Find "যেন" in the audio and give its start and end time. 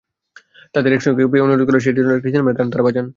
1.87-2.07